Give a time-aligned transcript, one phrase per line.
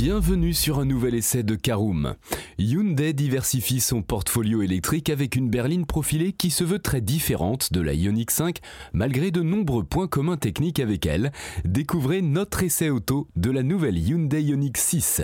[0.00, 2.14] Bienvenue sur un nouvel essai de Caroom.
[2.56, 7.80] Hyundai diversifie son portfolio électrique avec une berline profilée qui se veut très différente de
[7.80, 8.58] la Ioniq 5
[8.92, 11.32] malgré de nombreux points communs techniques avec elle.
[11.64, 15.22] Découvrez notre essai auto de la nouvelle Hyundai Ioniq 6.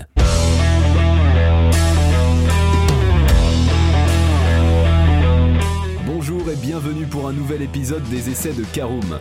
[6.05, 9.21] Bonjour et bienvenue pour un nouvel épisode des essais de Caroom.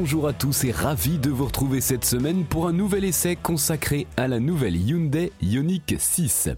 [0.00, 4.06] Bonjour à tous et ravi de vous retrouver cette semaine pour un nouvel essai consacré
[4.16, 6.48] à la nouvelle Hyundai Ioniq 6.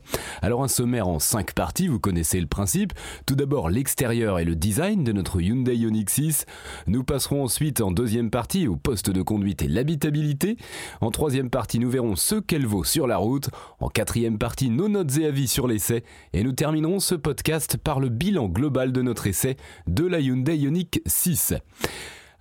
[0.42, 2.92] Alors un sommaire en 5 parties, vous connaissez le principe.
[3.26, 6.46] Tout d'abord l'extérieur et le design de notre Hyundai Ioniq 6.
[6.86, 10.56] Nous passerons ensuite en deuxième partie au poste de conduite et l'habitabilité.
[11.00, 13.50] En troisième partie, nous verrons ce qu'elle vaut sur la route.
[13.80, 16.04] En quatrième partie, nos notes et avis sur l'essai.
[16.32, 19.56] Et nous terminerons ce podcast par le bilan global de notre essai
[19.88, 21.54] de la Hyundai Ioniq 6.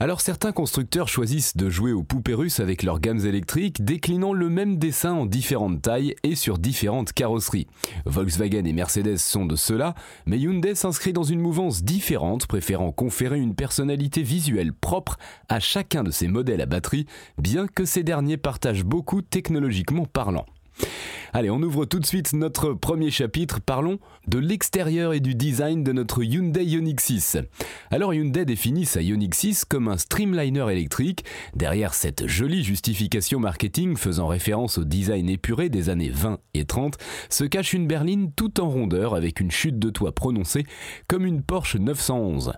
[0.02, 4.50] Alors certains constructeurs choisissent de jouer aux poupées russes avec leurs gammes électriques, déclinant le
[4.50, 7.68] même dessin en différentes tailles et sur différentes carrosseries.
[8.08, 9.94] Volkswagen et Mercedes sont de ceux-là,
[10.26, 16.02] mais Hyundai s'inscrit dans une mouvance différente, préférant conférer une personnalité visuelle propre à chacun
[16.02, 17.06] de ses modèles à batterie,
[17.38, 20.48] bien que ces derniers partagent beaucoup technologiquement parlant.
[21.34, 23.62] Allez, on ouvre tout de suite notre premier chapitre.
[23.62, 27.38] Parlons de l'extérieur et du design de notre Hyundai Ioniq 6.
[27.90, 31.24] Alors Hyundai définit sa Ioniq 6 comme un streamliner électrique.
[31.56, 36.98] Derrière cette jolie justification marketing faisant référence au design épuré des années 20 et 30,
[37.30, 40.66] se cache une berline tout en rondeur avec une chute de toit prononcée
[41.08, 42.52] comme une Porsche 911.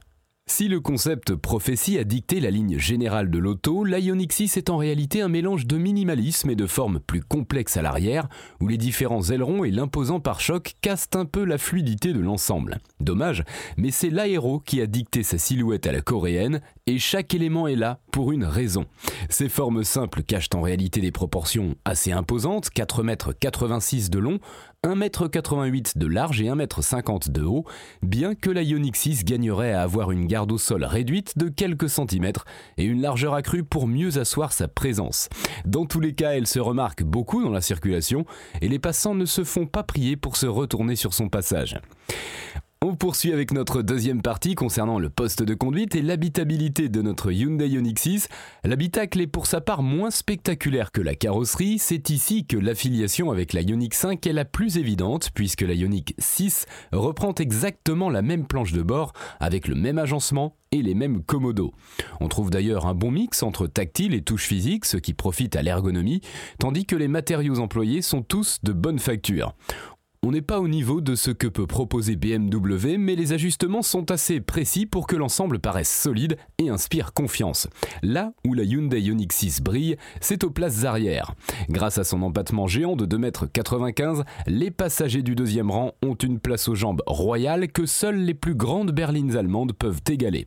[0.46, 4.76] Si le concept prophétie a dicté la ligne générale de l'auto, l'Ioniq 6 est en
[4.76, 8.28] réalité un mélange de minimalisme et de formes plus complexes à l'arrière,
[8.60, 12.80] où les différents ailerons et l'imposant pare-choc cassent un peu la fluidité de l'ensemble.
[13.00, 13.46] Dommage,
[13.78, 17.78] mais c'est l'aéro qui a dicté sa silhouette à la coréenne, et chaque élément est
[17.78, 18.86] là pour une raison.
[19.30, 24.40] Ces formes simples cachent en réalité des proportions assez imposantes, 4,86 m de long,
[24.86, 27.66] 1m88 de large et 1m50 de haut,
[28.02, 31.90] bien que la Ioniq 6 gagnerait à avoir une garde au sol réduite de quelques
[31.90, 32.46] centimètres
[32.78, 35.30] et une largeur accrue pour mieux asseoir sa présence.
[35.66, 38.26] Dans tous les cas, elle se remarque beaucoup dans la circulation
[38.62, 41.80] et les passants ne se font pas prier pour se retourner sur son passage.
[42.86, 47.32] On poursuit avec notre deuxième partie concernant le poste de conduite et l'habitabilité de notre
[47.32, 48.28] Hyundai Ioniq 6.
[48.66, 51.80] L'habitacle est pour sa part moins spectaculaire que la carrosserie.
[51.80, 56.14] C'est ici que l'affiliation avec la Ioniq 5 est la plus évidente puisque la Ioniq
[56.18, 61.24] 6 reprend exactement la même planche de bord avec le même agencement et les mêmes
[61.24, 61.72] commodos.
[62.20, 65.62] On trouve d'ailleurs un bon mix entre tactile et touche physique, ce qui profite à
[65.62, 66.22] l'ergonomie,
[66.58, 69.56] tandis que les matériaux employés sont tous de bonne facture.
[70.26, 74.10] On n'est pas au niveau de ce que peut proposer BMW, mais les ajustements sont
[74.10, 77.68] assez précis pour que l'ensemble paraisse solide et inspire confiance.
[78.04, 81.36] Là où la Hyundai Ioniq 6 brille, c'est aux places arrière.
[81.70, 86.40] Grâce à son empattement géant de 2,95 m, les passagers du deuxième rang ont une
[86.40, 90.46] place aux jambes royales que seules les plus grandes berlines allemandes peuvent égaler.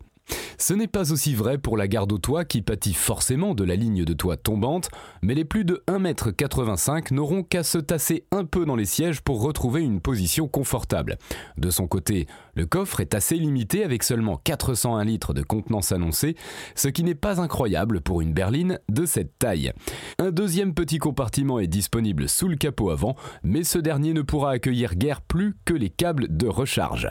[0.58, 3.76] Ce n'est pas aussi vrai pour la garde au toit qui pâtit forcément de la
[3.76, 4.88] ligne de toit tombante,
[5.22, 9.42] mais les plus de 1m85 n'auront qu'à se tasser un peu dans les sièges pour
[9.42, 11.18] retrouver une position confortable.
[11.58, 16.36] De son côté, le coffre est assez limité avec seulement 401 litres de contenance annoncée,
[16.74, 19.72] ce qui n'est pas incroyable pour une berline de cette taille.
[20.18, 24.52] Un deuxième petit compartiment est disponible sous le capot avant, mais ce dernier ne pourra
[24.52, 27.08] accueillir guère plus que les câbles de recharge.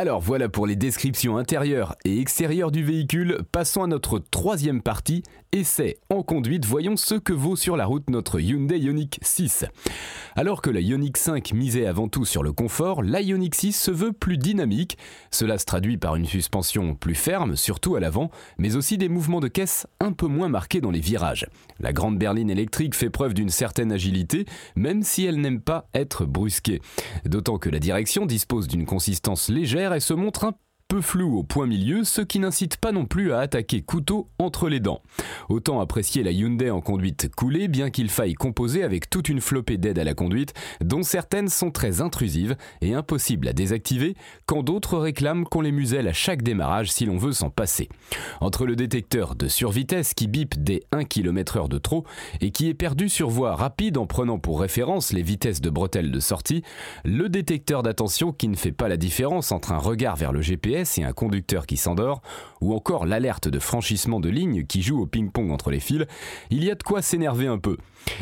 [0.00, 5.24] Alors voilà pour les descriptions intérieures et extérieures du véhicule, passons à notre troisième partie,
[5.50, 9.64] essai en conduite, voyons ce que vaut sur la route notre Hyundai Ioniq 6.
[10.36, 13.90] Alors que la Ioniq 5 misait avant tout sur le confort, la Ioniq 6 se
[13.90, 14.98] veut plus dynamique,
[15.32, 19.40] cela se traduit par une suspension plus ferme, surtout à l'avant, mais aussi des mouvements
[19.40, 21.46] de caisse un peu moins marqués dans les virages.
[21.80, 24.44] La grande berline électrique fait preuve d'une certaine agilité,
[24.76, 26.80] même si elle n'aime pas être brusquée.
[27.24, 30.54] D'autant que la direction dispose d'une consistance légère et se montre un
[30.88, 34.70] peu flou au point milieu, ce qui n'incite pas non plus à attaquer couteau entre
[34.70, 35.02] les dents.
[35.50, 39.76] Autant apprécier la Hyundai en conduite coulée, bien qu'il faille composer avec toute une flopée
[39.76, 44.96] d'aides à la conduite, dont certaines sont très intrusives et impossibles à désactiver, quand d'autres
[44.96, 47.90] réclament qu'on les muselle à chaque démarrage si l'on veut s'en passer.
[48.40, 52.04] Entre le détecteur de survitesse qui bip dès 1 km/h de trop
[52.40, 56.10] et qui est perdu sur voie rapide en prenant pour référence les vitesses de bretelles
[56.10, 56.62] de sortie,
[57.04, 60.77] le détecteur d'attention qui ne fait pas la différence entre un regard vers le GPS
[60.98, 62.22] et un conducteur qui s'endort,
[62.60, 66.06] ou encore l'alerte de franchissement de ligne qui joue au ping-pong entre les fils,
[66.50, 67.76] il y a de quoi s'énerver un peu.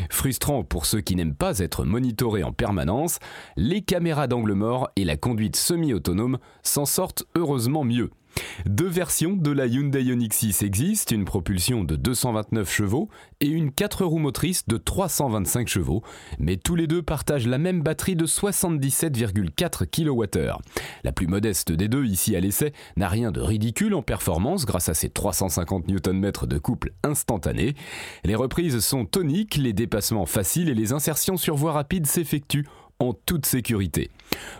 [0.09, 3.19] Frustrant pour ceux qui n'aiment pas être monitorés en permanence,
[3.55, 8.09] les caméras d'angle mort et la conduite semi-autonome s'en sortent heureusement mieux.
[8.65, 13.71] Deux versions de la Hyundai Ioniq 6 existent, une propulsion de 229 chevaux et une
[13.71, 16.03] 4 roues motrices de 325 chevaux,
[16.39, 20.61] mais tous les deux partagent la même batterie de 77,4 kWh.
[21.03, 24.89] La plus modeste des deux, ici à l'essai, n'a rien de ridicule en performance grâce
[24.89, 27.75] à ses 350 Nm de couple instantané.
[28.23, 32.67] Les reprises sont toniques, les dépassements faciles et les insertions sur voie rapide s'effectuent
[32.99, 34.09] en toute sécurité.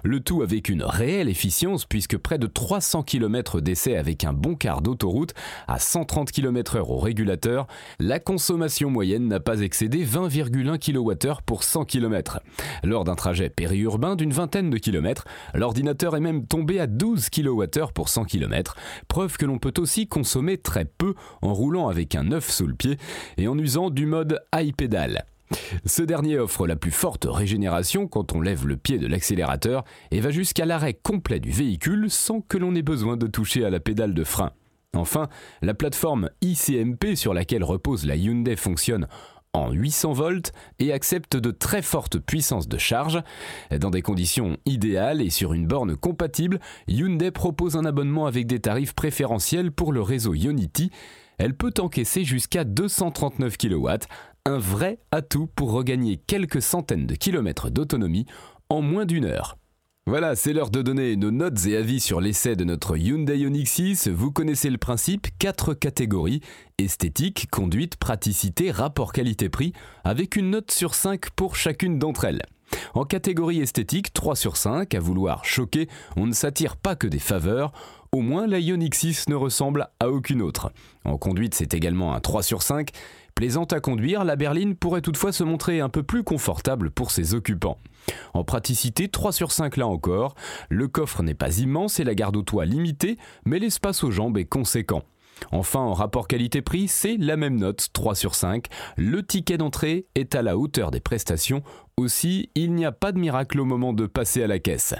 [0.03, 4.55] Le tout avec une réelle efficience puisque près de 300 km d'essai avec un bon
[4.55, 5.33] quart d'autoroute
[5.67, 7.67] à 130 km/h au régulateur,
[7.99, 12.39] la consommation moyenne n'a pas excédé 20,1 kWh pour 100 km.
[12.83, 17.91] Lors d'un trajet périurbain d'une vingtaine de kilomètres, l'ordinateur est même tombé à 12 kWh
[17.93, 18.75] pour 100 km,
[19.07, 22.75] preuve que l'on peut aussi consommer très peu en roulant avec un œuf sous le
[22.75, 22.97] pied
[23.37, 25.25] et en usant du mode high pedal.
[25.85, 30.19] Ce dernier offre la plus forte régénération quand on lève le pied de l'accélérateur et
[30.19, 33.79] va jusqu'à l'arrêt complet du véhicule sans que l'on ait besoin de toucher à la
[33.79, 34.51] pédale de frein.
[34.95, 35.27] Enfin,
[35.61, 39.07] la plateforme ICMP sur laquelle repose la Hyundai fonctionne
[39.53, 43.21] en 800 volts et accepte de très fortes puissances de charge.
[43.79, 48.59] Dans des conditions idéales et sur une borne compatible, Hyundai propose un abonnement avec des
[48.59, 50.91] tarifs préférentiels pour le réseau Ionity.
[51.37, 53.89] Elle peut encaisser jusqu'à 239 kW,
[54.47, 58.25] un vrai atout pour regagner quelques centaines de kilomètres d'autonomie
[58.69, 59.57] en moins d'une heure.
[60.05, 63.67] Voilà, c'est l'heure de donner nos notes et avis sur l'essai de notre Hyundai Ioniq
[63.67, 64.07] 6.
[64.07, 66.39] Vous connaissez le principe, quatre catégories
[66.77, 69.73] esthétique, conduite, praticité, rapport qualité-prix,
[70.05, 72.41] avec une note sur 5 pour chacune d'entre elles.
[72.93, 77.19] En catégorie esthétique, 3 sur 5, à vouloir choquer, on ne s'attire pas que des
[77.19, 77.73] faveurs,
[78.11, 80.71] au moins la Ioniq 6 ne ressemble à aucune autre.
[81.05, 82.91] En conduite, c'est également un 3 sur 5,
[83.37, 87.35] Plaisante à conduire, la berline pourrait toutefois se montrer un peu plus confortable pour ses
[87.35, 87.77] occupants.
[88.33, 90.33] En praticité, 3 sur 5 là encore,
[90.69, 94.39] le coffre n'est pas immense et la garde au toit limitée, mais l'espace aux jambes
[94.39, 95.03] est conséquent.
[95.51, 98.65] Enfin, en rapport qualité-prix, c'est la même note, 3 sur 5.
[98.97, 101.61] Le ticket d'entrée est à la hauteur des prestations.
[101.95, 104.95] Aussi, il n'y a pas de miracle au moment de passer à la caisse.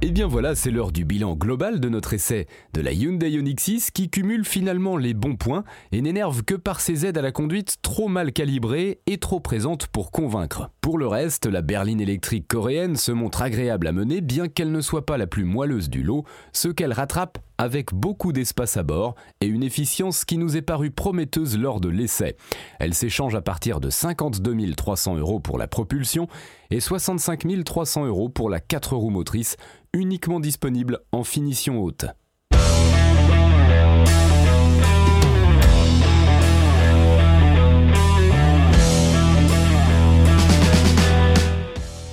[0.00, 3.32] Et eh bien voilà, c'est l'heure du bilan global de notre essai de la Hyundai
[3.32, 7.22] Ioniq 6 qui cumule finalement les bons points et n'énerve que par ses aides à
[7.22, 10.70] la conduite trop mal calibrées et trop présentes pour convaincre.
[10.82, 14.80] Pour le reste, la berline électrique coréenne se montre agréable à mener bien qu'elle ne
[14.80, 19.16] soit pas la plus moelleuse du lot, ce qu'elle rattrape avec beaucoup d'espace à bord
[19.40, 22.36] et une efficience qui nous est parue prometteuse lors de l'essai.
[22.78, 26.28] Elle s'échange à partir de 52 300 euros pour la propulsion
[26.70, 29.56] et 65 300 euros pour la 4 roues motrices,
[29.92, 32.06] uniquement disponible en finition haute.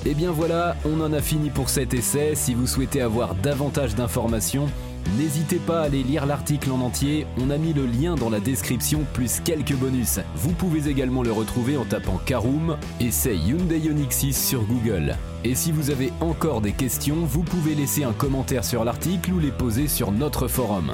[0.08, 2.36] Et eh bien voilà, on en a fini pour cet essai.
[2.36, 4.68] Si vous souhaitez avoir davantage d'informations,
[5.18, 8.40] N'hésitez pas à aller lire l'article en entier, on a mis le lien dans la
[8.40, 10.20] description plus quelques bonus.
[10.36, 15.16] Vous pouvez également le retrouver en tapant Karoom, essai Hyundai Ioniq 6 sur Google.
[15.44, 19.40] Et si vous avez encore des questions, vous pouvez laisser un commentaire sur l'article ou
[19.40, 20.94] les poser sur notre forum.